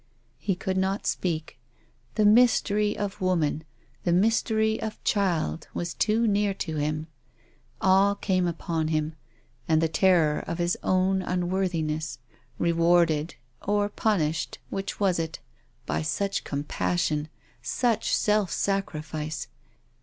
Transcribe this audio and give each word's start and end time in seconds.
He 0.39 0.55
could 0.55 0.77
not 0.77 1.05
speak. 1.05 1.59
The 2.15 2.25
mystery 2.25 2.97
of 2.97 3.21
woman, 3.21 3.63
the 4.03 4.11
mystery 4.11 4.81
of 4.81 5.03
child 5.03 5.67
was 5.75 5.93
too 5.93 6.25
near 6.25 6.55
to 6.55 6.77
him. 6.77 7.05
Awe 7.81 8.15
came 8.15 8.47
upon 8.47 8.87
him 8.87 9.13
and 9.67 9.79
the 9.79 9.87
terror 9.87 10.39
of 10.47 10.57
his 10.57 10.75
own 10.81 11.19
unworthi 11.21 11.83
ness, 11.85 12.17
rewarded— 12.57 13.35
or 13.67 13.89
punished— 13.89 14.57
which 14.71 14.99
was 14.99 15.19
it?— 15.19 15.37
by 15.91 16.01
such 16.01 16.43
compassion, 16.45 17.29
such 17.61 18.15
self 18.15 18.51
sacrifice. 18.51 19.49